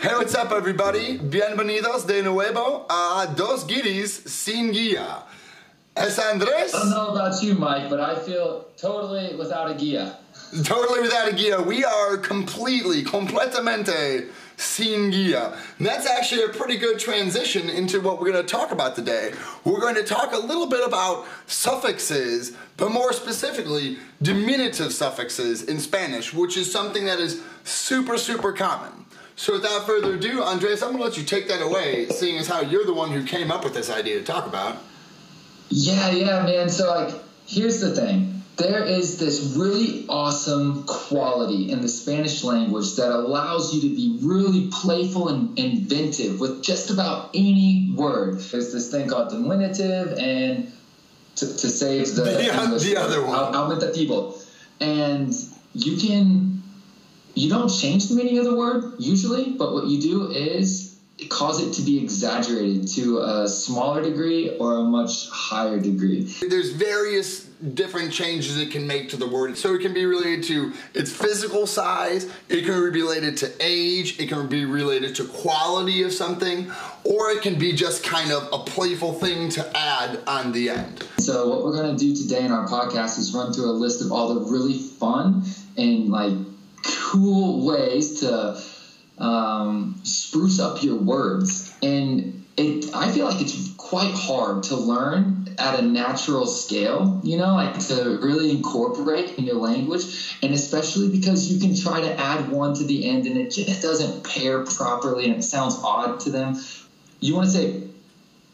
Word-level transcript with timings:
Hey, 0.00 0.14
what's 0.14 0.36
up, 0.36 0.52
everybody? 0.52 1.18
Bienvenidos 1.18 2.06
de 2.06 2.22
nuevo 2.22 2.86
a 2.88 3.34
Dos 3.34 3.64
Guiris 3.64 4.28
Sin 4.28 4.70
Guía. 4.72 5.24
Es 5.96 6.20
Andres. 6.20 6.72
I 6.72 6.78
don't 6.78 6.90
know 6.90 7.08
about 7.08 7.42
you, 7.42 7.54
Mike, 7.54 7.90
but 7.90 7.98
I 7.98 8.14
feel 8.20 8.68
totally 8.76 9.34
without 9.34 9.68
a 9.68 9.74
guia. 9.74 10.16
Totally 10.62 11.00
without 11.00 11.26
a 11.26 11.34
guia. 11.34 11.60
We 11.60 11.84
are 11.84 12.16
completely, 12.16 13.02
completamente 13.02 14.28
sin 14.56 15.10
guia. 15.10 15.58
And 15.78 15.86
that's 15.88 16.06
actually 16.06 16.44
a 16.44 16.48
pretty 16.50 16.76
good 16.76 17.00
transition 17.00 17.68
into 17.68 18.00
what 18.00 18.20
we're 18.20 18.30
going 18.30 18.46
to 18.46 18.48
talk 18.48 18.70
about 18.70 18.94
today. 18.94 19.32
We're 19.64 19.80
going 19.80 19.96
to 19.96 20.04
talk 20.04 20.32
a 20.32 20.38
little 20.38 20.68
bit 20.68 20.86
about 20.86 21.26
suffixes, 21.48 22.56
but 22.76 22.92
more 22.92 23.12
specifically, 23.12 23.98
diminutive 24.22 24.92
suffixes 24.92 25.64
in 25.64 25.80
Spanish, 25.80 26.32
which 26.32 26.56
is 26.56 26.70
something 26.70 27.04
that 27.06 27.18
is 27.18 27.42
super, 27.64 28.16
super 28.16 28.52
common. 28.52 29.06
So 29.38 29.52
without 29.52 29.86
further 29.86 30.14
ado, 30.14 30.42
Andres, 30.42 30.82
I'm 30.82 30.88
going 30.90 30.98
to 30.98 31.04
let 31.04 31.16
you 31.16 31.22
take 31.22 31.46
that 31.46 31.62
away, 31.62 32.06
seeing 32.08 32.38
as 32.38 32.48
how 32.48 32.60
you're 32.60 32.84
the 32.84 32.92
one 32.92 33.12
who 33.12 33.22
came 33.24 33.52
up 33.52 33.62
with 33.62 33.72
this 33.72 33.88
idea 33.88 34.18
to 34.18 34.24
talk 34.24 34.48
about. 34.48 34.78
Yeah, 35.70 36.10
yeah, 36.10 36.42
man. 36.42 36.68
So, 36.68 36.88
like, 36.92 37.14
here's 37.46 37.80
the 37.80 37.94
thing 37.94 38.42
there 38.56 38.82
is 38.84 39.20
this 39.20 39.54
really 39.56 40.04
awesome 40.08 40.82
quality 40.86 41.70
in 41.70 41.80
the 41.82 41.88
Spanish 41.88 42.42
language 42.42 42.96
that 42.96 43.10
allows 43.12 43.72
you 43.72 43.82
to 43.82 43.94
be 43.94 44.18
really 44.22 44.68
playful 44.72 45.28
and 45.28 45.56
inventive 45.56 46.40
with 46.40 46.60
just 46.64 46.90
about 46.90 47.30
any 47.34 47.92
word. 47.94 48.40
There's 48.40 48.72
this 48.72 48.90
thing 48.90 49.08
called 49.08 49.28
diminutive 49.30 50.18
and 50.18 50.72
to, 51.36 51.46
to 51.46 51.68
save 51.70 52.12
the, 52.16 52.22
The- 52.24 52.78
the 52.82 52.96
other 52.96 53.24
one. 53.24 53.38
au- 53.38 53.52
aumentativo. 53.52 54.34
And 54.80 55.32
you 55.74 55.96
can, 55.96 56.47
you 57.38 57.48
don't 57.48 57.68
change 57.68 58.08
the 58.08 58.14
meaning 58.14 58.38
of 58.38 58.44
the 58.44 58.54
word 58.54 58.94
usually, 58.98 59.50
but 59.50 59.72
what 59.72 59.86
you 59.86 60.00
do 60.00 60.30
is 60.30 60.98
cause 61.28 61.60
it 61.60 61.72
to 61.74 61.82
be 61.82 62.02
exaggerated 62.02 62.86
to 62.86 63.18
a 63.18 63.48
smaller 63.48 64.02
degree 64.02 64.56
or 64.58 64.76
a 64.78 64.82
much 64.82 65.28
higher 65.30 65.80
degree. 65.80 66.22
There's 66.48 66.70
various 66.70 67.44
different 67.74 68.12
changes 68.12 68.56
it 68.56 68.70
can 68.70 68.86
make 68.86 69.08
to 69.10 69.16
the 69.16 69.26
word. 69.26 69.56
So 69.56 69.74
it 69.74 69.82
can 69.82 69.92
be 69.92 70.04
related 70.04 70.44
to 70.44 70.72
its 70.94 71.10
physical 71.12 71.66
size, 71.66 72.30
it 72.48 72.64
can 72.64 72.92
be 72.92 73.02
related 73.02 73.36
to 73.38 73.52
age, 73.60 74.20
it 74.20 74.28
can 74.28 74.46
be 74.46 74.64
related 74.64 75.16
to 75.16 75.24
quality 75.26 76.02
of 76.04 76.12
something, 76.12 76.70
or 77.04 77.30
it 77.30 77.42
can 77.42 77.58
be 77.58 77.72
just 77.72 78.04
kind 78.04 78.30
of 78.30 78.48
a 78.52 78.64
playful 78.64 79.12
thing 79.12 79.48
to 79.50 79.76
add 79.76 80.20
on 80.28 80.52
the 80.52 80.70
end. 80.70 81.04
So 81.18 81.48
what 81.48 81.64
we're 81.64 81.74
gonna 81.74 81.98
do 81.98 82.14
today 82.14 82.44
in 82.44 82.52
our 82.52 82.68
podcast 82.68 83.18
is 83.18 83.34
run 83.34 83.52
through 83.52 83.70
a 83.70 83.74
list 83.74 84.02
of 84.02 84.12
all 84.12 84.34
the 84.34 84.40
really 84.52 84.78
fun 84.78 85.42
and 85.76 86.10
like 86.10 86.34
cool 86.84 87.66
ways 87.66 88.20
to 88.20 88.60
um, 89.18 90.00
spruce 90.04 90.60
up 90.60 90.82
your 90.82 90.96
words. 90.96 91.74
And 91.82 92.44
it, 92.56 92.94
I 92.94 93.10
feel 93.10 93.26
like 93.26 93.40
it's 93.40 93.72
quite 93.76 94.12
hard 94.12 94.64
to 94.64 94.76
learn 94.76 95.48
at 95.58 95.78
a 95.78 95.82
natural 95.82 96.46
scale, 96.46 97.20
you 97.24 97.36
know, 97.36 97.54
like 97.54 97.78
to 97.88 98.18
really 98.22 98.50
incorporate 98.50 99.38
in 99.38 99.44
your 99.44 99.56
language. 99.56 100.36
And 100.42 100.54
especially 100.54 101.08
because 101.08 101.52
you 101.52 101.60
can 101.60 101.76
try 101.76 102.00
to 102.00 102.20
add 102.20 102.48
one 102.50 102.74
to 102.74 102.84
the 102.84 103.08
end 103.08 103.26
and 103.26 103.36
it 103.36 103.50
just 103.50 103.82
doesn't 103.82 104.24
pair 104.24 104.64
properly 104.64 105.24
and 105.24 105.34
it 105.36 105.42
sounds 105.42 105.76
odd 105.82 106.20
to 106.20 106.30
them. 106.30 106.56
You 107.20 107.34
want 107.34 107.46
to 107.46 107.52
say 107.52 107.82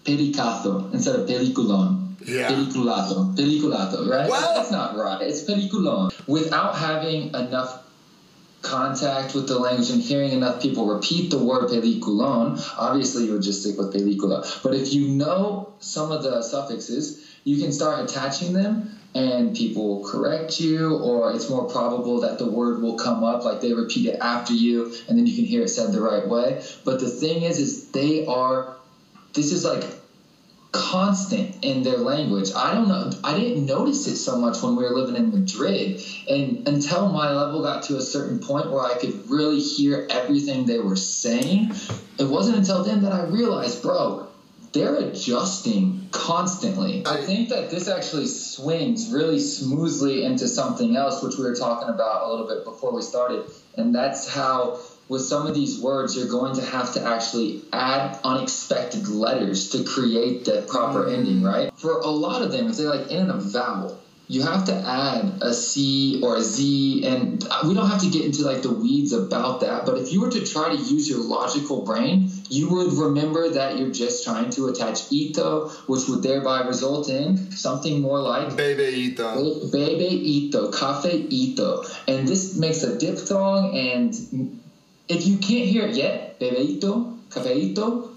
pericazo 0.04 0.92
instead 0.92 1.16
of 1.16 1.28
peliculon. 1.28 2.00
Yeah. 2.26 2.48
Peliculato. 2.48 3.36
Peliculato, 3.36 4.08
right? 4.08 4.30
Well- 4.30 4.54
That's 4.54 4.70
not 4.70 4.96
right. 4.96 5.20
It's 5.22 5.42
peliculon. 5.44 6.10
Without 6.26 6.76
having 6.76 7.28
enough 7.34 7.83
contact 8.64 9.34
with 9.34 9.46
the 9.46 9.58
language 9.58 9.90
and 9.90 10.02
hearing 10.02 10.32
enough 10.32 10.60
people 10.60 10.86
repeat 10.86 11.30
the 11.30 11.38
word 11.38 11.68
peliculon, 11.70 12.60
obviously 12.76 13.26
you 13.26 13.32
would 13.32 13.42
just 13.42 13.62
stick 13.62 13.78
with 13.78 13.92
pelicula. 13.92 14.62
But 14.62 14.74
if 14.74 14.92
you 14.92 15.08
know 15.08 15.68
some 15.80 16.10
of 16.10 16.22
the 16.22 16.42
suffixes, 16.42 17.24
you 17.44 17.58
can 17.62 17.72
start 17.72 18.08
attaching 18.08 18.52
them 18.52 18.90
and 19.14 19.54
people 19.54 19.86
will 19.86 20.08
correct 20.08 20.58
you 20.60 20.96
or 20.96 21.32
it's 21.32 21.48
more 21.48 21.68
probable 21.68 22.20
that 22.20 22.38
the 22.38 22.46
word 22.46 22.82
will 22.82 22.96
come 22.96 23.22
up 23.22 23.44
like 23.44 23.60
they 23.60 23.72
repeat 23.72 24.06
it 24.06 24.18
after 24.20 24.52
you 24.52 24.92
and 25.08 25.16
then 25.16 25.26
you 25.26 25.34
can 25.34 25.44
hear 25.44 25.62
it 25.62 25.68
said 25.68 25.92
the 25.92 26.00
right 26.00 26.26
way. 26.26 26.64
But 26.84 27.00
the 27.00 27.08
thing 27.08 27.42
is 27.42 27.58
is 27.58 27.90
they 27.90 28.26
are 28.26 28.74
this 29.34 29.52
is 29.52 29.64
like 29.64 29.84
constant 30.74 31.64
in 31.64 31.84
their 31.84 31.98
language. 31.98 32.50
I 32.54 32.74
don't 32.74 32.88
know. 32.88 33.12
I 33.22 33.38
didn't 33.38 33.64
notice 33.64 34.08
it 34.08 34.16
so 34.16 34.36
much 34.36 34.60
when 34.60 34.74
we 34.74 34.82
were 34.82 34.90
living 34.90 35.14
in 35.14 35.30
Madrid, 35.30 36.02
and 36.28 36.66
until 36.66 37.08
my 37.10 37.30
level 37.30 37.62
got 37.62 37.84
to 37.84 37.96
a 37.96 38.02
certain 38.02 38.40
point 38.40 38.70
where 38.70 38.84
I 38.84 38.98
could 38.98 39.30
really 39.30 39.60
hear 39.60 40.06
everything 40.10 40.66
they 40.66 40.80
were 40.80 40.96
saying, 40.96 41.72
it 42.18 42.24
wasn't 42.24 42.58
until 42.58 42.82
then 42.82 43.02
that 43.02 43.12
I 43.12 43.24
realized, 43.24 43.82
bro. 43.82 44.28
They're 44.72 44.96
adjusting 44.96 46.08
constantly. 46.10 47.06
I 47.06 47.18
think 47.18 47.50
that 47.50 47.70
this 47.70 47.86
actually 47.86 48.26
swings 48.26 49.12
really 49.12 49.38
smoothly 49.38 50.24
into 50.24 50.48
something 50.48 50.96
else, 50.96 51.22
which 51.22 51.36
we 51.38 51.44
were 51.44 51.54
talking 51.54 51.88
about 51.88 52.26
a 52.26 52.28
little 52.28 52.48
bit 52.48 52.64
before 52.64 52.92
we 52.92 53.00
started. 53.00 53.44
And 53.76 53.94
that's 53.94 54.28
how 54.28 54.80
with 55.08 55.22
some 55.22 55.46
of 55.46 55.54
these 55.54 55.80
words, 55.80 56.16
you're 56.16 56.28
going 56.28 56.54
to 56.56 56.64
have 56.64 56.94
to 56.94 57.04
actually 57.04 57.62
add 57.72 58.18
unexpected 58.24 59.08
letters 59.08 59.70
to 59.70 59.84
create 59.84 60.44
the 60.44 60.62
proper 60.68 61.04
mm-hmm. 61.04 61.14
ending, 61.14 61.42
right? 61.42 61.70
For 61.76 62.00
a 62.00 62.10
lot 62.10 62.42
of 62.42 62.52
them, 62.52 62.68
if 62.68 62.76
they 62.76 62.84
like 62.84 63.10
in 63.10 63.30
a 63.30 63.38
vowel, 63.38 64.00
you 64.26 64.42
have 64.42 64.64
to 64.66 64.74
add 64.74 65.42
a 65.42 65.52
C 65.52 66.20
or 66.22 66.36
a 66.36 66.42
Z, 66.42 67.04
and 67.06 67.46
we 67.66 67.74
don't 67.74 67.88
have 67.88 68.00
to 68.00 68.08
get 68.08 68.24
into 68.24 68.42
like 68.42 68.62
the 68.62 68.72
weeds 68.72 69.12
about 69.12 69.60
that. 69.60 69.84
But 69.84 69.98
if 69.98 70.12
you 70.12 70.22
were 70.22 70.30
to 70.30 70.46
try 70.46 70.74
to 70.74 70.82
use 70.82 71.08
your 71.08 71.22
logical 71.22 71.84
brain, 71.84 72.30
you 72.48 72.70
would 72.70 72.94
remember 72.94 73.50
that 73.50 73.76
you're 73.76 73.92
just 73.92 74.24
trying 74.24 74.48
to 74.50 74.68
attach 74.68 75.12
ito, 75.12 75.68
which 75.86 76.08
would 76.08 76.22
thereby 76.22 76.62
result 76.62 77.10
in 77.10 77.50
something 77.52 78.00
more 78.00 78.20
like 78.20 78.56
bebe 78.56 79.12
ito, 79.12 79.68
Bebe 79.70 80.08
ito, 80.08 80.70
cafe 80.72 81.26
ito. 81.28 81.84
And 82.08 82.26
this 82.26 82.56
makes 82.56 82.82
a 82.82 82.98
diphthong, 82.98 83.76
and 83.76 84.62
if 85.08 85.26
you 85.26 85.38
can't 85.38 85.66
hear 85.68 85.86
it 85.86 85.96
yet, 85.96 86.38
bebeito, 86.40 87.18
cafeito, 87.30 88.10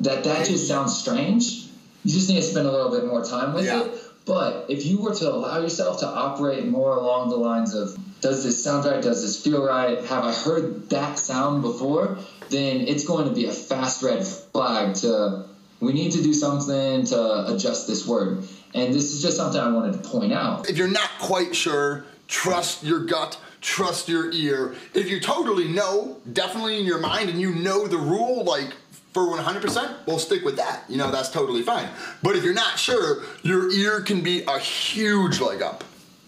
that 0.00 0.24
that 0.24 0.46
just 0.46 0.66
sounds 0.68 0.96
strange. 0.96 1.66
You 2.04 2.12
just 2.12 2.28
need 2.28 2.36
to 2.36 2.42
spend 2.42 2.66
a 2.66 2.70
little 2.70 2.90
bit 2.90 3.06
more 3.06 3.24
time 3.24 3.54
with 3.54 3.64
Yeah. 3.64 3.82
it. 3.82 4.00
But 4.26 4.66
if 4.68 4.86
you 4.86 4.98
were 4.98 5.14
to 5.14 5.30
allow 5.32 5.60
yourself 5.60 6.00
to 6.00 6.06
operate 6.08 6.66
more 6.66 6.96
along 6.96 7.28
the 7.28 7.36
lines 7.36 7.74
of, 7.74 7.96
does 8.22 8.42
this 8.42 8.62
sound 8.64 8.86
right? 8.86 9.02
Does 9.02 9.20
this 9.22 9.40
feel 9.42 9.62
right? 9.62 10.02
Have 10.04 10.24
I 10.24 10.32
heard 10.32 10.88
that 10.90 11.18
sound 11.18 11.60
before? 11.62 12.18
Then 12.48 12.80
it's 12.82 13.04
going 13.04 13.28
to 13.28 13.34
be 13.34 13.44
a 13.46 13.52
fast 13.52 14.02
red 14.02 14.26
flag 14.26 14.94
to, 14.96 15.44
we 15.80 15.92
need 15.92 16.12
to 16.12 16.22
do 16.22 16.32
something 16.32 17.04
to 17.06 17.54
adjust 17.54 17.86
this 17.86 18.06
word. 18.06 18.44
And 18.74 18.94
this 18.94 19.12
is 19.12 19.20
just 19.20 19.36
something 19.36 19.60
I 19.60 19.70
wanted 19.70 20.02
to 20.02 20.08
point 20.08 20.32
out. 20.32 20.70
If 20.70 20.78
you're 20.78 20.88
not 20.88 21.10
quite 21.20 21.54
sure, 21.54 22.06
trust 22.26 22.82
your 22.82 23.00
gut, 23.00 23.38
trust 23.64 24.08
your 24.08 24.30
ear. 24.30 24.74
If 24.92 25.08
you 25.08 25.18
totally 25.18 25.66
know, 25.66 26.18
definitely 26.32 26.78
in 26.78 26.84
your 26.84 26.98
mind, 26.98 27.30
and 27.30 27.40
you 27.40 27.54
know 27.54 27.88
the 27.88 27.96
rule, 27.96 28.44
like 28.44 28.74
for 29.12 29.22
100%, 29.22 30.06
well, 30.06 30.18
stick 30.18 30.44
with 30.44 30.56
that. 30.56 30.84
You 30.88 30.98
know, 30.98 31.10
that's 31.10 31.30
totally 31.30 31.62
fine. 31.62 31.88
But 32.22 32.36
if 32.36 32.44
you're 32.44 32.52
not 32.52 32.78
sure, 32.78 33.24
your 33.42 33.72
ear 33.72 34.02
can 34.02 34.20
be 34.20 34.42
a 34.42 34.58
huge 34.58 35.40
leg 35.40 35.62
up. 35.62 35.82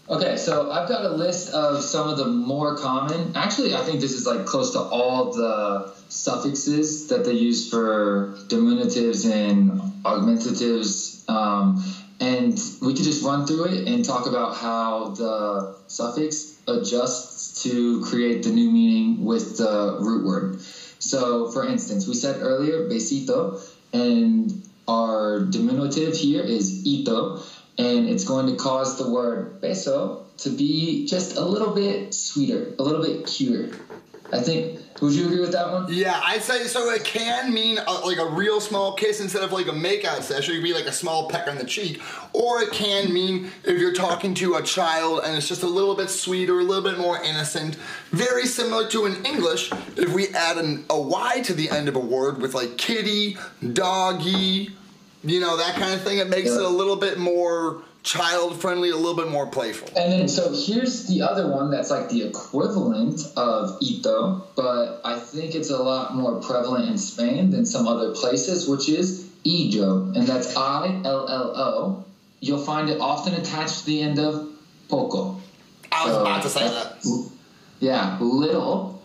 Okay, 0.09 0.37
so 0.37 0.71
I've 0.71 0.87
got 0.87 1.05
a 1.05 1.09
list 1.09 1.53
of 1.53 1.83
some 1.83 2.09
of 2.09 2.17
the 2.17 2.25
more 2.25 2.77
common. 2.77 3.35
Actually, 3.35 3.75
I 3.75 3.83
think 3.83 3.99
this 3.99 4.13
is 4.13 4.25
like 4.25 4.45
close 4.45 4.71
to 4.71 4.79
all 4.79 5.33
the 5.33 5.93
suffixes 6.07 7.09
that 7.09 7.25
they 7.25 7.33
use 7.33 7.69
for 7.69 8.33
diminutives 8.47 9.29
and 9.29 9.81
augmentatives. 10.05 11.25
Um, 11.27 11.83
and 12.19 12.59
we 12.81 12.93
could 12.93 13.03
just 13.03 13.23
run 13.23 13.45
through 13.45 13.65
it 13.65 13.87
and 13.87 14.03
talk 14.03 14.25
about 14.25 14.55
how 14.55 15.09
the 15.09 15.75
suffix 15.87 16.57
adjusts 16.67 17.63
to 17.63 18.01
create 18.01 18.43
the 18.43 18.51
new 18.51 18.69
meaning 18.69 19.23
with 19.23 19.57
the 19.57 19.97
root 19.99 20.25
word. 20.25 20.59
So, 20.99 21.49
for 21.51 21.63
instance, 21.63 22.07
we 22.07 22.15
said 22.15 22.41
earlier 22.41 22.89
besito, 22.89 23.61
and 23.93 24.53
our 24.87 25.39
diminutive 25.39 26.15
here 26.15 26.41
is 26.41 26.85
ito, 26.85 27.41
and 27.77 28.07
it's 28.07 28.23
going 28.23 28.47
to 28.47 28.55
cause 28.55 28.97
the 28.97 29.07
word 29.09 29.61
beso 29.61 30.23
to 30.37 30.49
be 30.49 31.05
just 31.05 31.37
a 31.37 31.43
little 31.43 31.73
bit 31.73 32.13
sweeter, 32.13 32.73
a 32.79 32.83
little 32.83 33.01
bit 33.01 33.25
cuter. 33.27 33.75
I 34.31 34.39
think. 34.39 34.79
Would 35.01 35.13
you 35.13 35.25
agree 35.25 35.39
with 35.39 35.51
that 35.51 35.71
one? 35.71 35.85
Yeah, 35.89 36.19
I'd 36.25 36.41
say 36.41 36.63
so. 36.65 36.89
It 36.89 37.03
can 37.03 37.53
mean 37.53 37.77
a, 37.77 37.91
like 37.91 38.17
a 38.17 38.25
real 38.25 38.59
small 38.59 38.93
kiss 38.93 39.21
instead 39.21 39.43
of 39.43 39.51
like 39.51 39.67
a 39.67 39.71
makeout 39.71 40.23
session. 40.23 40.53
It 40.53 40.57
could 40.57 40.63
be 40.63 40.73
like 40.73 40.85
a 40.85 40.91
small 40.91 41.29
peck 41.29 41.47
on 41.47 41.57
the 41.57 41.65
cheek, 41.65 42.01
or 42.33 42.61
it 42.61 42.71
can 42.71 43.13
mean 43.13 43.51
if 43.63 43.79
you're 43.79 43.93
talking 43.93 44.33
to 44.35 44.55
a 44.55 44.63
child 44.63 45.21
and 45.23 45.35
it's 45.35 45.47
just 45.47 45.63
a 45.63 45.67
little 45.67 45.95
bit 45.95 46.09
sweeter, 46.09 46.59
a 46.59 46.63
little 46.63 46.83
bit 46.83 46.97
more 46.97 47.21
innocent. 47.21 47.75
Very 48.11 48.47
similar 48.47 48.87
to 48.89 49.05
in 49.05 49.23
English, 49.25 49.71
if 49.95 50.13
we 50.13 50.29
add 50.29 50.57
an, 50.57 50.85
a 50.89 50.99
y 50.99 51.41
to 51.41 51.53
the 51.53 51.69
end 51.69 51.87
of 51.87 51.95
a 51.95 51.99
word 51.99 52.41
with 52.41 52.55
like 52.55 52.77
kitty, 52.77 53.37
doggy, 53.73 54.71
you 55.23 55.39
know 55.39 55.57
that 55.57 55.75
kind 55.75 55.93
of 55.93 56.01
thing. 56.01 56.17
It 56.17 56.29
makes 56.29 56.49
it 56.49 56.61
a 56.61 56.69
little 56.69 56.95
bit 56.95 57.19
more 57.19 57.81
child 58.03 58.59
friendly, 58.59 58.89
a 58.89 58.95
little 58.95 59.15
bit 59.15 59.29
more 59.29 59.47
playful. 59.47 59.87
And 59.97 60.11
then, 60.11 60.27
so 60.27 60.53
here's 60.53 61.07
the 61.07 61.21
other 61.21 61.49
one 61.51 61.71
that's 61.71 61.91
like 61.91 62.09
the 62.09 62.23
equivalent 62.23 63.21
of 63.35 63.77
Ito, 63.81 64.47
but 64.55 65.01
I 65.03 65.19
think 65.19 65.55
it's 65.55 65.69
a 65.69 65.77
lot 65.77 66.15
more 66.15 66.41
prevalent 66.41 66.89
in 66.89 66.97
Spain 66.97 67.51
than 67.51 67.65
some 67.65 67.87
other 67.87 68.13
places, 68.13 68.67
which 68.67 68.87
is 68.89 69.29
Illo, 69.43 70.13
and 70.15 70.27
that's 70.27 70.55
I 70.55 71.01
L 71.03 71.27
L 71.27 71.53
O. 71.55 72.05
You'll 72.39 72.63
find 72.63 72.89
it 72.89 72.99
often 72.99 73.33
attached 73.33 73.79
to 73.79 73.85
the 73.85 74.01
end 74.01 74.19
of 74.19 74.47
poco. 74.89 75.41
I 75.91 76.05
was 76.05 76.13
so, 76.13 76.21
about 76.21 76.43
to 76.43 76.49
say 76.49 76.67
that. 76.67 77.31
Yeah, 77.79 78.17
little. 78.19 78.95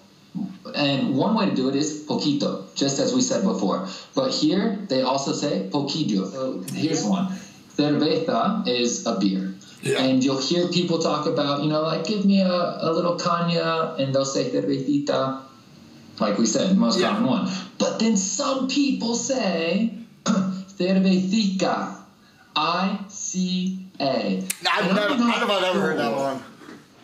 And 0.75 1.15
one 1.17 1.35
way 1.35 1.51
to 1.51 1.55
do 1.55 1.69
it 1.69 1.77
is 1.77 2.05
poquito, 2.09 2.65
just 2.75 2.99
as 2.99 3.13
we 3.15 3.21
said 3.21 3.43
before. 3.43 3.89
But 4.15 4.31
here 4.31 4.79
they 4.89 5.03
also 5.03 5.33
say 5.33 5.69
poquillo. 5.71 6.31
So 6.31 6.63
here's 6.73 7.05
one. 7.05 7.37
Cerveza 7.77 8.67
is 8.69 9.07
a 9.07 9.19
beer. 9.19 9.55
Yeah. 9.83 10.03
And 10.03 10.23
you'll 10.23 10.41
hear 10.41 10.69
people 10.69 10.99
talk 10.99 11.27
about, 11.27 11.63
you 11.63 11.69
know, 11.69 11.83
like, 11.83 12.07
give 12.07 12.25
me 12.25 12.41
a, 12.41 12.47
a 12.47 12.93
little 12.93 13.19
caña, 13.19 13.99
and 13.99 14.15
they'll 14.15 14.25
say 14.25 14.51
cervecita, 14.51 15.43
like 16.21 16.39
we 16.39 16.47
said, 16.47 16.77
most 16.77 17.01
yeah. 17.01 17.09
common 17.09 17.27
one. 17.27 17.51
But 17.79 17.99
then 17.99 18.17
some 18.17 18.69
people 18.69 19.17
say 19.17 19.93
cervecica, 20.25 21.97
I 22.55 22.99
C 23.09 23.87
A. 23.99 24.45
I've 24.71 24.95
never, 24.95 25.01
I 25.01 25.09
don't 25.09 25.19
know 25.19 25.29
if 25.29 25.51
I've 25.51 25.65
ever 25.65 25.81
heard 25.81 25.99
that 25.99 26.17
one. 26.17 26.43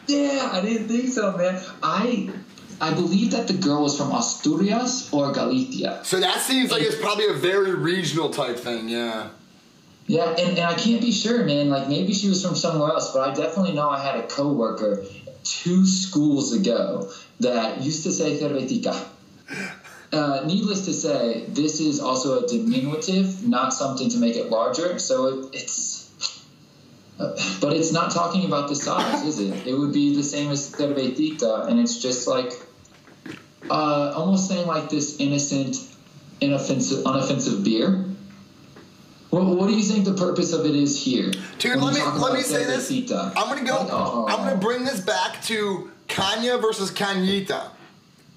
Yeah, 0.06 0.50
I 0.52 0.60
didn't 0.60 0.88
think 0.88 1.08
so, 1.08 1.36
man. 1.36 1.60
I 1.82 2.30
I 2.80 2.94
believe 2.94 3.32
that 3.32 3.48
the 3.48 3.54
girl 3.54 3.82
was 3.82 3.96
from 3.96 4.12
Asturias 4.12 5.12
or 5.12 5.32
Galicia. 5.32 6.00
So 6.04 6.20
that 6.20 6.40
seems 6.40 6.70
like 6.70 6.82
it's 6.82 6.96
probably 7.00 7.26
a 7.26 7.32
very 7.32 7.74
regional 7.74 8.30
type 8.30 8.56
thing, 8.56 8.88
yeah. 8.88 9.30
Yeah, 10.08 10.30
and, 10.30 10.56
and 10.56 10.60
I 10.60 10.74
can't 10.74 11.02
be 11.02 11.12
sure, 11.12 11.44
man. 11.44 11.68
Like 11.68 11.88
maybe 11.88 12.14
she 12.14 12.30
was 12.30 12.44
from 12.44 12.56
somewhere 12.56 12.90
else, 12.90 13.12
but 13.12 13.28
I 13.28 13.34
definitely 13.34 13.74
know 13.74 13.90
I 13.90 14.00
had 14.00 14.16
a 14.16 14.26
coworker 14.26 15.04
two 15.44 15.86
schools 15.86 16.52
ago 16.54 17.10
that 17.40 17.82
used 17.82 18.04
to 18.04 18.10
say 18.10 18.38
cervetica. 18.38 19.06
Uh, 20.10 20.42
needless 20.46 20.86
to 20.86 20.94
say, 20.94 21.44
this 21.48 21.80
is 21.80 22.00
also 22.00 22.42
a 22.42 22.46
diminutive, 22.48 23.46
not 23.46 23.74
something 23.74 24.08
to 24.08 24.16
make 24.16 24.36
it 24.36 24.48
larger. 24.48 24.98
So 24.98 25.26
it, 25.26 25.54
it's, 25.54 26.10
but 27.60 27.74
it's 27.74 27.92
not 27.92 28.10
talking 28.10 28.46
about 28.46 28.68
the 28.70 28.76
size, 28.76 29.26
is 29.26 29.38
it? 29.38 29.66
It 29.66 29.74
would 29.74 29.92
be 29.92 30.16
the 30.16 30.22
same 30.22 30.50
as 30.50 30.72
cervetica, 30.72 31.68
and 31.68 31.78
it's 31.78 32.00
just 32.00 32.26
like 32.26 32.52
uh, 33.68 34.14
almost 34.16 34.48
saying 34.48 34.66
like 34.66 34.88
this 34.88 35.20
innocent, 35.20 35.76
inoffensive, 36.40 37.04
unoffensive 37.04 37.62
beer. 37.62 38.06
What, 39.30 39.44
what 39.44 39.68
do 39.68 39.74
you 39.74 39.82
think 39.82 40.06
the 40.06 40.14
purpose 40.14 40.52
of 40.52 40.64
it 40.64 40.74
is 40.74 41.02
here? 41.02 41.30
Dude, 41.58 41.76
let 41.76 41.94
me 41.94 42.00
let 42.18 42.32
me 42.32 42.40
say 42.40 42.64
this. 42.64 42.90
I'm 42.90 43.34
gonna 43.34 43.64
go. 43.64 43.76
Oh. 43.90 44.26
I'm 44.28 44.38
gonna 44.38 44.56
bring 44.56 44.84
this 44.84 45.00
back 45.00 45.42
to 45.44 45.90
Caña 46.08 46.60
versus 46.60 46.90
Cañita. 46.90 47.70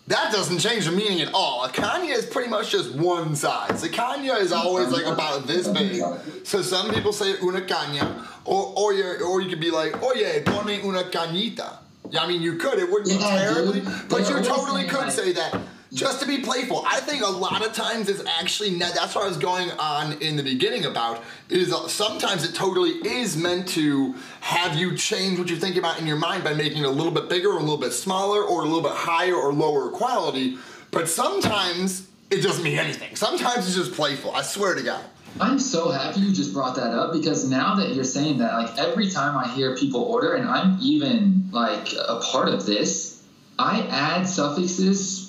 That 0.07 0.33
doesn't 0.33 0.59
change 0.59 0.85
the 0.85 0.91
meaning 0.91 1.21
at 1.21 1.33
all. 1.33 1.63
A 1.63 1.69
Caña 1.69 2.13
is 2.13 2.25
pretty 2.25 2.49
much 2.49 2.71
just 2.71 2.93
one 2.93 3.35
side. 3.35 3.79
So 3.79 3.87
Caña 3.87 4.37
is 4.41 4.51
always 4.51 4.89
like 4.89 5.05
about 5.05 5.47
this 5.47 5.67
big. 5.69 6.03
So 6.43 6.61
some 6.61 6.93
people 6.93 7.13
say 7.13 7.35
una 7.41 7.61
caña, 7.61 8.27
or 8.43 8.73
or 8.75 8.93
you 8.93 9.25
or 9.25 9.41
you 9.41 9.49
could 9.49 9.61
be 9.61 9.71
like, 9.71 10.03
oye, 10.03 10.43
pone 10.45 10.83
una 10.83 11.03
cañita. 11.05 11.77
I 12.19 12.27
mean, 12.27 12.41
you 12.41 12.57
could. 12.57 12.77
It 12.79 12.91
wouldn't 12.91 13.07
be 13.07 13.17
terribly, 13.17 13.81
but 14.09 14.27
you 14.27 14.41
totally 14.41 14.85
could 14.85 15.11
say 15.13 15.31
that 15.31 15.57
just 15.93 16.21
to 16.21 16.27
be 16.27 16.39
playful. 16.39 16.83
I 16.87 17.01
think 17.01 17.21
a 17.21 17.29
lot 17.29 17.65
of 17.65 17.73
times 17.73 18.07
it's 18.07 18.23
actually 18.39 18.77
that's 18.79 19.13
what 19.13 19.25
I 19.25 19.27
was 19.27 19.37
going 19.37 19.71
on 19.71 20.13
in 20.21 20.37
the 20.37 20.43
beginning 20.43 20.85
about 20.85 21.23
is 21.49 21.73
sometimes 21.91 22.43
it 22.47 22.55
totally 22.55 22.91
is 23.05 23.35
meant 23.35 23.67
to 23.69 24.15
have 24.39 24.75
you 24.77 24.95
change 24.95 25.37
what 25.37 25.49
you're 25.49 25.59
thinking 25.59 25.79
about 25.79 25.99
in 25.99 26.07
your 26.07 26.17
mind 26.17 26.43
by 26.43 26.53
making 26.53 26.83
it 26.83 26.85
a 26.85 26.91
little 26.91 27.11
bit 27.11 27.27
bigger 27.27 27.49
or 27.49 27.57
a 27.57 27.61
little 27.61 27.77
bit 27.77 27.91
smaller 27.91 28.41
or 28.41 28.61
a 28.61 28.65
little 28.65 28.81
bit 28.81 28.93
higher 28.93 29.35
or 29.35 29.53
lower 29.53 29.89
quality. 29.89 30.57
But 30.91 31.09
sometimes 31.09 32.07
it 32.29 32.41
doesn't 32.41 32.63
mean 32.63 32.79
anything. 32.79 33.15
Sometimes 33.15 33.67
it's 33.67 33.75
just 33.75 33.93
playful. 33.93 34.31
I 34.31 34.43
swear 34.43 34.75
to 34.75 34.83
God. 34.83 35.03
I'm 35.39 35.59
so 35.59 35.91
happy 35.91 36.21
you 36.21 36.33
just 36.33 36.53
brought 36.53 36.75
that 36.75 36.93
up 36.93 37.13
because 37.13 37.49
now 37.49 37.75
that 37.75 37.93
you're 37.95 38.03
saying 38.03 38.37
that, 38.39 38.53
like 38.53 38.77
every 38.77 39.09
time 39.09 39.37
I 39.37 39.47
hear 39.53 39.75
people 39.77 40.01
order, 40.01 40.35
and 40.35 40.47
I'm 40.47 40.77
even 40.81 41.49
like 41.51 41.93
a 41.93 42.19
part 42.19 42.49
of 42.49 42.65
this, 42.65 43.23
I 43.57 43.81
add 43.89 44.27
suffixes 44.27 45.20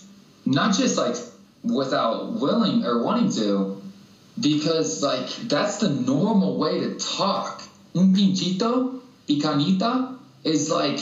not 0.45 0.75
just 0.75 0.97
like 0.97 1.17
without 1.63 2.33
willing 2.33 2.85
or 2.85 3.03
wanting 3.03 3.31
to, 3.33 3.81
because 4.41 5.03
like 5.03 5.29
that's 5.49 5.79
the 5.79 5.91
normal 5.91 6.59
way 6.59 6.81
to 6.81 6.95
talk. 6.99 7.63
Un 7.95 8.15
pinchito 8.15 9.01
y 9.29 9.39
canita 9.41 10.17
is 10.45 10.71
like 10.71 10.99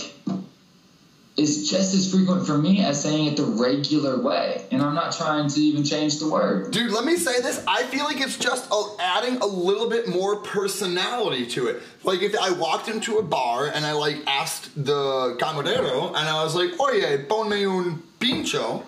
is 1.37 1.71
just 1.71 1.95
as 1.95 2.11
frequent 2.11 2.47
for 2.47 2.59
me 2.59 2.85
as 2.85 3.03
saying 3.03 3.27
it 3.27 3.37
the 3.37 3.45
regular 3.45 4.21
way. 4.21 4.63
And 4.71 4.83
I'm 4.83 4.95
not 4.95 5.13
trying 5.17 5.49
to 5.49 5.61
even 5.61 5.85
change 5.85 6.19
the 6.19 6.29
word. 6.29 6.71
Dude, 6.71 6.91
let 6.91 7.05
me 7.05 7.17
say 7.17 7.41
this. 7.41 7.65
I 7.67 7.85
feel 7.85 8.05
like 8.05 8.21
it's 8.21 8.37
just 8.37 8.71
adding 9.01 9.37
a 9.39 9.47
little 9.47 9.89
bit 9.89 10.09
more 10.09 10.37
personality 10.37 11.47
to 11.47 11.69
it. 11.69 11.83
Like 12.05 12.21
if 12.21 12.37
I 12.39 12.51
walked 12.51 12.89
into 12.89 13.19
a 13.19 13.23
bar 13.23 13.69
and 13.69 13.87
I 13.87 13.93
like 13.93 14.19
asked 14.27 14.85
the 14.85 15.37
camarero 15.41 16.09
and 16.09 16.29
I 16.29 16.43
was 16.45 16.55
like, 16.55 16.79
oye, 16.79 17.25
ponme 17.29 17.67
un 17.67 18.03
pincho 18.19 18.85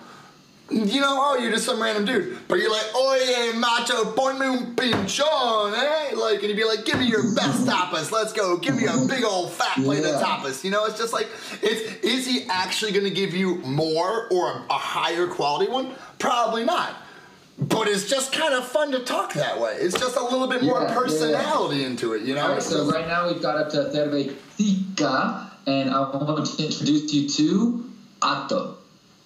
you 0.72 1.00
know, 1.00 1.18
oh, 1.20 1.38
you're 1.38 1.50
just 1.50 1.64
some 1.64 1.80
random 1.82 2.04
dude. 2.04 2.38
But 2.48 2.58
you're 2.58 2.70
like, 2.70 2.94
oye, 2.94 3.52
macho, 3.56 4.12
ponme 4.12 4.40
un 4.40 4.74
pinchon, 4.74 5.74
eh? 5.74 6.14
Like, 6.16 6.40
and 6.40 6.48
you'd 6.48 6.56
be 6.56 6.64
like, 6.64 6.84
give 6.84 6.98
me 6.98 7.06
your 7.06 7.34
best 7.34 7.66
tapas, 7.66 8.10
let's 8.10 8.32
go. 8.32 8.56
Give 8.56 8.74
me 8.74 8.86
a 8.86 9.06
big 9.06 9.24
old 9.24 9.52
fat 9.52 9.74
plate 9.76 10.02
yeah. 10.02 10.16
of 10.16 10.22
tapas. 10.22 10.64
You 10.64 10.70
know, 10.70 10.86
it's 10.86 10.98
just 10.98 11.12
like, 11.12 11.28
it's, 11.62 12.04
is 12.04 12.26
he 12.26 12.46
actually 12.48 12.92
going 12.92 13.04
to 13.04 13.10
give 13.10 13.34
you 13.34 13.56
more 13.58 14.28
or 14.30 14.50
a, 14.50 14.64
a 14.70 14.78
higher 14.78 15.26
quality 15.26 15.70
one? 15.70 15.92
Probably 16.18 16.64
not. 16.64 16.96
But 17.58 17.86
it's 17.86 18.08
just 18.08 18.32
kind 18.32 18.54
of 18.54 18.66
fun 18.66 18.92
to 18.92 19.00
talk 19.00 19.34
that 19.34 19.60
way. 19.60 19.76
It's 19.78 19.98
just 19.98 20.16
a 20.16 20.22
little 20.22 20.48
bit 20.48 20.62
yeah, 20.62 20.70
more 20.70 20.86
personality 20.86 21.80
yeah. 21.80 21.86
into 21.86 22.14
it, 22.14 22.22
you 22.22 22.34
know? 22.34 22.54
Right, 22.54 22.62
so 22.62 22.90
right 22.90 23.06
now 23.06 23.28
we've 23.28 23.42
got 23.42 23.56
up 23.56 23.70
to 23.70 23.76
Cervecita, 23.76 25.50
and 25.66 25.90
I 25.90 26.00
want 26.00 26.46
to 26.46 26.64
introduce 26.64 27.12
you 27.12 27.28
to 27.28 27.90
Ato. 28.22 28.78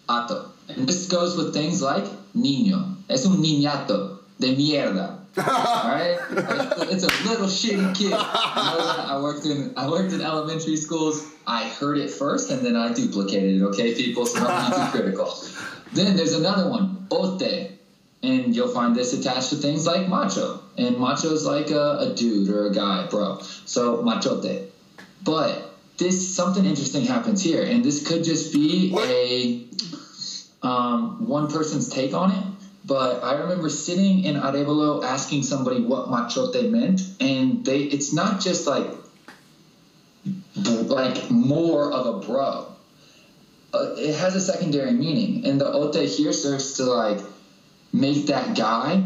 Ato. 0.08 0.52
And 0.68 0.88
this 0.88 1.08
goes 1.08 1.36
with 1.36 1.52
things 1.52 1.80
like 1.82 2.04
niño. 2.34 2.96
Es 3.08 3.26
un 3.26 3.42
niñato 3.42 4.18
de 4.38 4.56
mierda. 4.56 5.20
Alright? 5.38 6.18
It's 6.90 7.04
a 7.04 7.28
little 7.28 7.46
shitty 7.46 7.94
kid. 7.94 8.12
I, 8.14 9.08
I 9.10 9.20
worked 9.20 9.44
in 9.46 9.74
I 9.76 9.88
worked 9.88 10.12
in 10.12 10.22
elementary 10.22 10.76
schools. 10.76 11.26
I 11.46 11.68
heard 11.68 11.98
it 11.98 12.10
first 12.10 12.50
and 12.50 12.64
then 12.64 12.74
I 12.74 12.92
duplicated 12.92 13.60
it, 13.60 13.64
okay, 13.64 13.94
people? 13.94 14.26
So 14.26 14.40
don't 14.40 14.70
be 14.70 14.76
too 14.76 14.90
critical. 14.90 15.34
Then 15.92 16.16
there's 16.16 16.32
another 16.32 16.70
one, 16.70 17.06
bote. 17.08 17.72
And 18.22 18.56
you'll 18.56 18.68
find 18.68 18.96
this 18.96 19.12
attached 19.12 19.50
to 19.50 19.56
things 19.56 19.86
like 19.86 20.08
macho. 20.08 20.60
And 20.78 20.96
macho 20.96 21.32
is 21.32 21.44
like 21.44 21.70
a, 21.70 21.98
a 21.98 22.14
dude 22.14 22.48
or 22.48 22.66
a 22.66 22.72
guy, 22.72 23.06
bro. 23.06 23.38
So 23.66 24.02
machote. 24.02 24.68
But 25.22 25.74
this 25.98 26.34
something 26.34 26.64
interesting 26.64 27.04
happens 27.04 27.42
here, 27.42 27.62
and 27.62 27.84
this 27.84 28.06
could 28.06 28.24
just 28.24 28.52
be 28.52 28.90
what? 28.90 29.08
a 29.08 29.64
um, 30.62 31.26
one 31.26 31.48
person's 31.50 31.88
take 31.88 32.14
on 32.14 32.30
it. 32.32 32.44
But 32.84 33.24
I 33.24 33.40
remember 33.40 33.68
sitting 33.68 34.20
in 34.20 34.36
Arevalo 34.36 35.02
asking 35.02 35.42
somebody 35.42 35.80
what 35.80 36.06
machote 36.06 36.70
meant, 36.70 37.02
and 37.18 37.64
they 37.64 37.80
it's 37.80 38.12
not 38.12 38.40
just 38.40 38.66
like 38.66 38.86
like 40.56 41.30
more 41.30 41.92
of 41.92 42.06
a 42.06 42.26
bro. 42.26 42.72
Uh, 43.74 43.94
it 43.96 44.14
has 44.14 44.36
a 44.36 44.40
secondary 44.40 44.92
meaning, 44.92 45.44
and 45.44 45.60
the 45.60 45.70
ote 45.70 45.96
here 45.96 46.32
serves 46.32 46.74
to 46.74 46.84
like 46.84 47.18
make 47.92 48.26
that 48.26 48.56
guy 48.56 49.02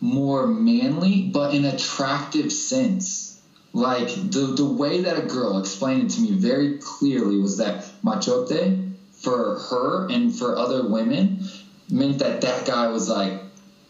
more 0.00 0.46
manly, 0.46 1.22
but 1.22 1.54
in 1.54 1.64
an 1.64 1.74
attractive 1.74 2.52
sense. 2.52 3.40
Like 3.72 4.08
the 4.08 4.54
the 4.56 4.64
way 4.64 5.02
that 5.02 5.18
a 5.18 5.26
girl 5.26 5.58
explained 5.58 6.04
it 6.04 6.14
to 6.14 6.20
me 6.20 6.32
very 6.32 6.78
clearly 6.78 7.38
was 7.38 7.58
that 7.58 7.84
machote 8.04 8.94
for 9.20 9.58
her 9.58 10.08
and 10.08 10.34
for 10.34 10.56
other 10.56 10.86
women 10.86 11.48
meant 11.90 12.18
that 12.18 12.40
that 12.42 12.66
guy 12.66 12.88
was 12.88 13.08
like 13.08 13.40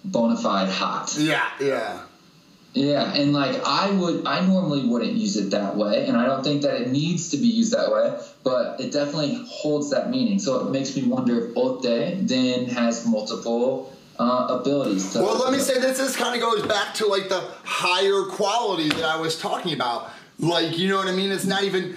bona 0.04 0.36
fide 0.36 0.68
hot. 0.68 1.14
Yeah, 1.18 1.48
yeah. 1.60 2.02
Yeah, 2.74 3.12
and 3.14 3.32
like 3.32 3.60
I 3.64 3.90
would, 3.90 4.26
I 4.26 4.46
normally 4.46 4.84
wouldn't 4.86 5.14
use 5.14 5.36
it 5.36 5.50
that 5.50 5.76
way, 5.76 6.06
and 6.06 6.16
I 6.16 6.26
don't 6.26 6.44
think 6.44 6.62
that 6.62 6.80
it 6.82 6.88
needs 6.88 7.30
to 7.30 7.38
be 7.38 7.48
used 7.48 7.72
that 7.72 7.90
way, 7.90 8.20
but 8.44 8.80
it 8.80 8.92
definitely 8.92 9.42
holds 9.48 9.90
that 9.90 10.10
meaning. 10.10 10.38
So 10.38 10.66
it 10.66 10.70
makes 10.70 10.94
me 10.94 11.04
wonder 11.04 11.46
if 11.46 11.56
Ote 11.56 11.82
then 11.82 12.66
has 12.66 13.06
multiple 13.06 13.92
uh, 14.18 14.58
abilities. 14.60 15.14
Well, 15.14 15.38
let 15.38 15.52
me 15.52 15.58
say 15.58 15.80
this. 15.80 15.98
This 15.98 16.16
kind 16.16 16.34
of 16.34 16.40
goes 16.40 16.66
back 16.66 16.94
to 16.94 17.06
like 17.06 17.28
the 17.28 17.40
higher 17.64 18.24
quality 18.24 18.88
that 18.88 19.04
I 19.04 19.20
was 19.20 19.38
talking 19.38 19.72
about. 19.72 20.10
Like, 20.40 20.78
you 20.78 20.88
know 20.88 20.98
what 20.98 21.08
I 21.08 21.12
mean? 21.12 21.32
It's 21.32 21.44
not 21.46 21.64
even, 21.64 21.96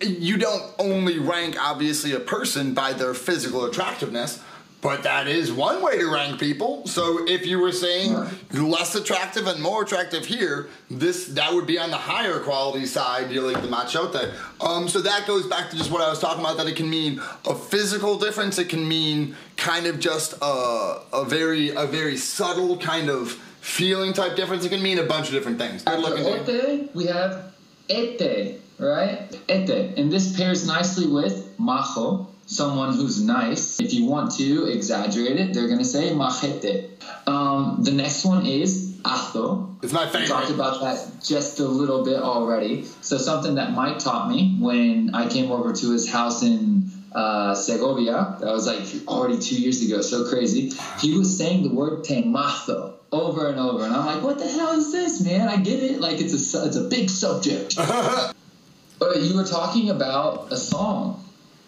you 0.00 0.36
don't 0.36 0.72
only 0.78 1.18
rank, 1.18 1.56
obviously, 1.60 2.12
a 2.12 2.20
person 2.20 2.72
by 2.72 2.92
their 2.92 3.14
physical 3.14 3.64
attractiveness, 3.64 4.40
But 4.82 5.02
that 5.02 5.28
is 5.28 5.52
one 5.52 5.82
way 5.82 5.98
to 5.98 6.10
rank 6.10 6.40
people. 6.40 6.86
So 6.86 7.26
if 7.28 7.46
you 7.46 7.58
were 7.58 7.72
saying 7.72 8.16
less 8.52 8.94
attractive 8.94 9.46
and 9.46 9.62
more 9.62 9.82
attractive 9.82 10.24
here, 10.24 10.70
this 10.90 11.26
that 11.28 11.52
would 11.52 11.66
be 11.66 11.78
on 11.78 11.90
the 11.90 11.98
higher 11.98 12.40
quality 12.40 12.86
side. 12.86 13.30
You 13.30 13.42
like 13.42 13.62
the 13.62 13.68
machote. 13.68 14.32
Um, 14.60 14.88
so 14.88 15.02
that 15.02 15.26
goes 15.26 15.46
back 15.46 15.70
to 15.70 15.76
just 15.76 15.90
what 15.90 16.00
I 16.00 16.08
was 16.08 16.18
talking 16.18 16.40
about. 16.40 16.56
That 16.56 16.66
it 16.66 16.76
can 16.76 16.88
mean 16.88 17.20
a 17.46 17.54
physical 17.54 18.18
difference. 18.18 18.58
It 18.58 18.70
can 18.70 18.88
mean 18.88 19.36
kind 19.56 19.86
of 19.86 20.00
just 20.00 20.32
a, 20.40 21.00
a 21.12 21.24
very 21.26 21.70
a 21.70 21.86
very 21.86 22.16
subtle 22.16 22.78
kind 22.78 23.10
of 23.10 23.32
feeling 23.60 24.14
type 24.14 24.34
difference. 24.34 24.64
It 24.64 24.70
can 24.70 24.82
mean 24.82 24.98
a 24.98 25.04
bunch 25.04 25.26
of 25.26 25.34
different 25.34 25.58
things. 25.58 25.82
Good 25.82 26.04
After 26.04 26.52
ote, 26.52 26.94
we 26.94 27.06
have 27.06 27.52
ete, 27.88 28.60
right? 28.78 29.28
Ete. 29.48 29.98
And 29.98 30.10
this 30.10 30.36
pairs 30.36 30.66
nicely 30.66 31.06
with 31.06 31.58
majo, 31.58 32.28
someone 32.50 32.94
who's 32.94 33.22
nice. 33.22 33.80
If 33.80 33.94
you 33.94 34.06
want 34.06 34.36
to 34.36 34.66
exaggerate 34.66 35.38
it, 35.38 35.54
they're 35.54 35.68
going 35.68 35.78
to 35.78 35.84
say 35.84 36.10
majete. 36.10 36.90
Um, 37.26 37.78
the 37.82 37.92
next 37.92 38.24
one 38.24 38.44
is 38.44 38.98
azo. 39.04 39.76
It's 39.82 39.92
my 39.92 40.06
favorite. 40.06 40.22
We 40.22 40.26
talked 40.26 40.50
about 40.50 40.80
that 40.80 41.22
just 41.22 41.60
a 41.60 41.66
little 41.66 42.04
bit 42.04 42.16
already. 42.16 42.86
So 43.02 43.18
something 43.18 43.54
that 43.54 43.72
Mike 43.72 44.00
taught 44.00 44.28
me 44.28 44.56
when 44.58 45.14
I 45.14 45.28
came 45.28 45.52
over 45.52 45.72
to 45.72 45.92
his 45.92 46.10
house 46.10 46.42
in 46.42 46.90
uh, 47.12 47.54
Segovia. 47.54 48.36
That 48.40 48.52
was 48.52 48.66
like 48.66 49.06
already 49.06 49.38
two 49.38 49.56
years 49.56 49.82
ago. 49.82 50.00
So 50.00 50.28
crazy. 50.28 50.72
He 50.98 51.16
was 51.16 51.36
saying 51.36 51.62
the 51.62 51.74
word 51.74 52.04
temazo 52.04 52.94
over 53.12 53.48
and 53.48 53.58
over, 53.58 53.84
and 53.84 53.94
I'm 53.94 54.06
like, 54.06 54.22
what 54.22 54.38
the 54.38 54.48
hell 54.48 54.72
is 54.72 54.92
this, 54.92 55.20
man? 55.20 55.48
I 55.48 55.56
get 55.56 55.82
it. 55.82 56.00
Like 56.00 56.20
it's 56.20 56.32
a 56.54 56.66
it's 56.66 56.76
a 56.76 56.84
big 56.84 57.10
subject. 57.10 57.76
but 58.98 59.20
you 59.20 59.36
were 59.36 59.44
talking 59.44 59.90
about 59.90 60.52
a 60.52 60.56
song, 60.56 61.24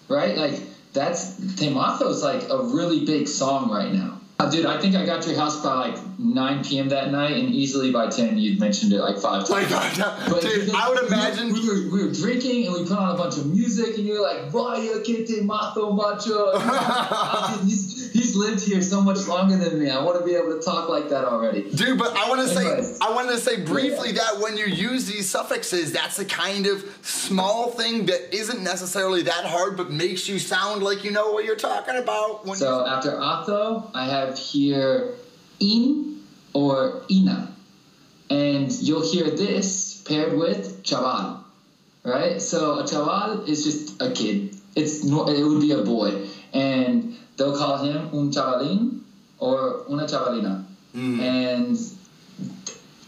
right? 0.09 0.37
Like 0.37 0.61
that's 0.93 1.31
temazo 1.57 2.11
is 2.11 2.23
like 2.23 2.49
a 2.51 2.59
really 2.59 3.05
big 3.05 3.29
song 3.29 3.71
right 3.71 3.93
now. 3.93 4.22
Uh, 4.43 4.51
Dude, 4.51 4.67
I 4.67 4.81
think 4.81 4.95
I 4.97 5.07
got 5.07 5.23
to 5.23 5.31
your 5.31 5.39
house 5.39 5.63
by 5.63 5.89
like 5.91 5.99
9 6.19 6.65
p.m. 6.65 6.89
that 6.89 7.11
night, 7.13 7.33
and 7.37 7.49
easily 7.55 7.91
by 7.93 8.09
10 8.09 8.39
you'd 8.39 8.59
mentioned 8.59 8.93
it 8.93 9.01
like 9.01 9.17
five 9.19 9.47
times. 9.47 9.71
Like, 9.71 9.97
But 10.29 10.43
dude, 10.43 10.71
I 10.75 10.89
would 10.89 11.05
imagine. 11.05 11.53
we 11.53 11.67
were, 11.69 11.91
we 11.97 12.07
were 12.07 12.13
drinking 12.13 12.67
and 12.67 12.75
we 12.75 12.83
put 12.83 12.99
on 12.99 13.15
a 13.15 13.19
bunch 13.19 13.37
of 13.39 13.47
music 13.47 13.97
and 13.99 14.07
you're 14.07 14.21
like 14.23 14.51
Vaya 14.51 15.01
que 15.05 15.25
te 15.27 15.43
mato 15.43 15.93
macho. 15.93 16.59
he's, 17.65 18.13
he's 18.13 18.35
lived 18.37 18.65
here 18.65 18.83
so 18.83 19.01
much 19.01 19.27
longer 19.27 19.57
than 19.57 19.79
me. 19.79 19.91
I 19.91 20.03
want 20.03 20.19
to 20.19 20.25
be 20.25 20.35
able 20.35 20.57
to 20.59 20.61
talk 20.65 20.89
like 20.89 21.09
that 21.11 21.25
already. 21.25 21.71
Dude, 21.71 21.99
but 21.99 22.17
I 22.17 22.29
want 22.29 22.41
to 22.41 22.49
say, 22.49 22.97
I 23.01 23.13
wanted 23.15 23.33
to 23.33 23.39
say 23.39 23.63
briefly 23.63 24.09
Yeah. 24.11 24.23
that 24.33 24.41
when 24.41 24.57
you 24.57 24.67
use 24.67 25.07
these 25.07 25.29
suffixes, 25.29 25.93
that's 25.93 26.19
a 26.19 26.25
kind 26.25 26.67
of 26.67 26.85
small 27.03 27.71
thing 27.71 28.07
that 28.07 28.35
isn't 28.35 28.63
necessarily 28.63 29.23
that 29.23 29.45
hard, 29.45 29.77
but 29.77 29.91
makes 29.91 30.29
you 30.29 30.39
sound 30.39 30.83
like 30.83 31.05
you 31.05 31.11
know 31.11 31.31
what 31.33 31.45
you're 31.45 31.57
talking 31.57 31.97
about. 31.97 32.45
When 32.47 32.57
So 32.57 32.87
after 32.87 33.21
ato, 33.21 33.91
I 33.95 34.07
have 34.33 34.39
here 34.39 35.15
in 35.61 36.21
or 36.53 37.03
ina, 37.11 37.53
and 38.31 38.73
you'll 38.81 39.09
hear 39.09 39.31
this 39.31 40.03
paired 40.05 40.37
with 40.37 40.83
chaval, 40.83 41.43
right? 42.03 42.41
So 42.41 42.79
a 42.79 42.85
chaval 42.85 43.47
is 43.47 43.65
just 43.65 44.03
a 44.03 44.11
kid. 44.11 44.57
It's 44.75 45.05
no- 45.05 45.29
it 45.29 45.43
would 45.43 45.61
be 45.61 45.73
a 45.73 45.83
boy, 45.83 46.27
and 46.53 47.15
they'll 47.37 47.57
call 47.57 47.79
him 47.79 48.09
un 48.13 48.31
chavalín 48.31 49.01
or 49.39 49.85
una 49.89 50.07
chavalina, 50.07 50.65
mm. 50.95 51.21
and 51.21 51.79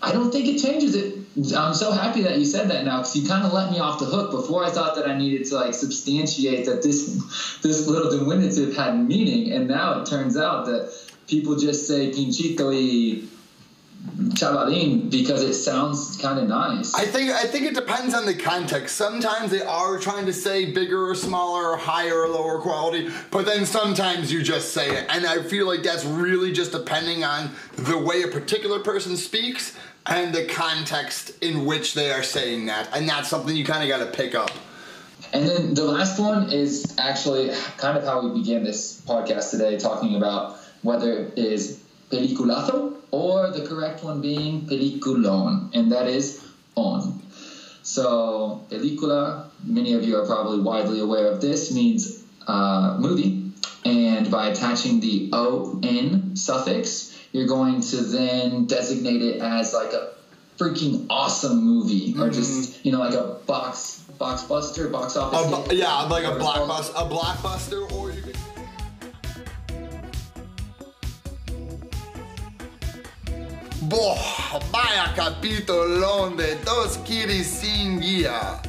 I 0.02 0.12
don't 0.12 0.30
think 0.30 0.46
it 0.46 0.60
changes 0.60 0.94
it. 0.94 1.14
I'm 1.56 1.74
so 1.74 1.90
happy 1.90 2.22
that 2.22 2.38
you 2.38 2.44
said 2.44 2.68
that 2.68 2.84
now 2.84 2.98
because 2.98 3.16
you 3.16 3.26
kind 3.26 3.44
of 3.44 3.52
let 3.52 3.72
me 3.72 3.78
off 3.78 3.98
the 3.98 4.04
hook. 4.04 4.30
Before 4.30 4.62
I 4.64 4.70
thought 4.70 4.94
that 4.96 5.08
I 5.08 5.16
needed 5.16 5.46
to 5.46 5.56
like 5.56 5.74
substantiate 5.74 6.66
that 6.66 6.82
this 6.82 7.58
this 7.62 7.88
little 7.88 8.10
diminutive 8.10 8.76
had 8.76 8.96
meaning, 9.08 9.50
and 9.50 9.66
now 9.66 10.00
it 10.00 10.06
turns 10.06 10.36
out 10.36 10.66
that 10.66 10.92
people 11.26 11.56
just 11.56 11.86
say 11.86 12.10
pinchito 12.10 12.70
y 12.70 13.28
because 15.10 15.42
it 15.42 15.54
sounds 15.54 16.18
kind 16.18 16.38
of 16.38 16.48
nice. 16.48 16.94
I 16.94 17.06
think 17.06 17.30
I 17.30 17.44
think 17.44 17.64
it 17.66 17.74
depends 17.74 18.14
on 18.14 18.26
the 18.26 18.34
context. 18.34 18.96
Sometimes 18.96 19.50
they 19.50 19.62
are 19.62 19.98
trying 19.98 20.26
to 20.26 20.32
say 20.32 20.72
bigger 20.72 21.08
or 21.08 21.14
smaller, 21.14 21.70
or 21.70 21.76
higher 21.76 22.20
or 22.20 22.28
lower 22.28 22.60
quality, 22.60 23.10
but 23.30 23.46
then 23.46 23.64
sometimes 23.64 24.30
you 24.30 24.42
just 24.42 24.72
say 24.72 24.90
it. 24.90 25.06
And 25.08 25.26
I 25.26 25.42
feel 25.42 25.66
like 25.66 25.82
that's 25.82 26.04
really 26.04 26.52
just 26.52 26.72
depending 26.72 27.24
on 27.24 27.50
the 27.76 27.96
way 27.96 28.22
a 28.22 28.28
particular 28.28 28.80
person 28.80 29.16
speaks 29.16 29.76
and 30.06 30.34
the 30.34 30.46
context 30.46 31.32
in 31.42 31.64
which 31.64 31.94
they 31.94 32.10
are 32.12 32.22
saying 32.22 32.66
that. 32.66 32.88
And 32.94 33.08
that's 33.08 33.28
something 33.28 33.56
you 33.56 33.64
kind 33.64 33.82
of 33.82 33.88
got 33.88 34.04
to 34.04 34.16
pick 34.16 34.34
up. 34.34 34.50
And 35.32 35.48
then 35.48 35.74
the 35.74 35.84
last 35.84 36.20
one 36.20 36.52
is 36.52 36.94
actually 36.98 37.50
kind 37.78 37.96
of 37.96 38.04
how 38.04 38.20
we 38.20 38.40
began 38.40 38.62
this 38.62 39.00
podcast 39.06 39.50
today, 39.50 39.78
talking 39.78 40.16
about 40.16 40.58
whether 40.84 41.12
it 41.12 41.38
is 41.38 41.82
peliculazo 42.10 42.96
or 43.10 43.50
the 43.50 43.66
correct 43.66 44.04
one 44.04 44.20
being 44.20 44.66
peliculon, 44.66 45.74
and 45.74 45.90
that 45.92 46.06
is 46.06 46.44
on. 46.76 47.22
So, 47.82 48.66
pelicula, 48.70 49.50
many 49.64 49.94
of 49.94 50.04
you 50.04 50.16
are 50.16 50.26
probably 50.26 50.60
widely 50.60 51.00
aware 51.00 51.26
of 51.26 51.40
this, 51.40 51.72
means 51.72 52.22
uh, 52.46 52.96
movie. 52.98 53.52
And 53.84 54.30
by 54.30 54.48
attaching 54.48 55.00
the 55.00 55.30
on 55.32 56.36
suffix, 56.36 57.18
you're 57.32 57.46
going 57.46 57.82
to 57.82 57.96
then 57.96 58.66
designate 58.66 59.22
it 59.22 59.42
as 59.42 59.74
like 59.74 59.92
a 59.92 60.12
freaking 60.56 61.06
awesome 61.10 61.62
movie, 61.62 62.14
or 62.18 62.30
just 62.30 62.84
you 62.84 62.92
know 62.92 63.00
like 63.00 63.14
a 63.14 63.38
box 63.46 64.00
box 64.18 64.42
buster, 64.44 64.88
box 64.88 65.16
office. 65.16 65.68
Bu- 65.68 65.76
yeah, 65.76 66.02
like 66.04 66.24
a 66.24 66.38
blockbuster, 66.38 66.90
a 66.90 67.08
blockbuster, 67.08 67.92
or 67.92 68.10
you 68.10 68.23
Boh, 73.94 74.16
vaya 74.72 75.14
capitolón 75.14 76.36
de 76.36 76.56
dos 76.64 76.98
kiris 77.04 77.46
sin 77.46 78.00
guía. 78.00 78.60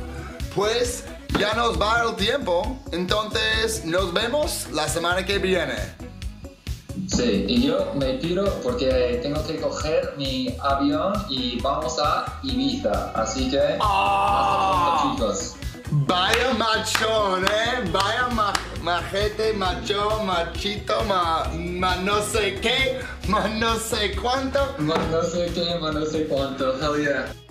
Pues 0.53 1.03
ya 1.39 1.55
nos 1.55 1.81
va 1.81 2.03
el 2.03 2.15
tiempo, 2.15 2.77
entonces 2.91 3.83
nos 3.85 4.13
vemos 4.13 4.67
la 4.71 4.87
semana 4.87 5.25
que 5.25 5.39
viene. 5.39 5.77
Sí, 7.07 7.45
y 7.47 7.67
yo 7.67 7.91
me 7.95 8.13
piro 8.19 8.45
porque 8.61 9.19
tengo 9.23 9.43
que 9.47 9.59
coger 9.59 10.13
mi 10.15 10.55
avión 10.61 11.13
y 11.27 11.59
vamos 11.59 11.97
a 11.99 12.39
Ibiza. 12.43 13.11
Así 13.15 13.49
que 13.49 13.59
hasta 13.59 15.01
pronto, 15.01 15.15
chicos. 15.15 15.55
Vaya 15.89 16.53
machón, 16.53 17.45
eh, 17.45 17.89
vaya 17.91 18.27
ma 18.31 18.53
majete, 18.85 19.53
macho, 19.53 20.23
machito, 20.23 21.03
ma, 21.07 21.49
ma 21.57 21.95
no 22.03 22.21
sé 22.21 22.59
qué, 22.61 23.01
ma 23.27 23.47
no 23.47 23.77
sé 23.79 24.15
cuánto. 24.15 24.59
Ma 24.77 24.95
no 25.11 25.23
sé 25.23 25.51
qué, 25.55 25.79
ma 25.81 25.91
no 25.91 26.05
sé 26.05 26.27
cuánto. 26.27 26.77
Hell 26.79 27.03
yeah. 27.03 27.44